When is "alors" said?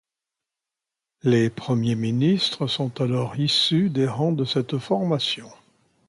3.01-3.37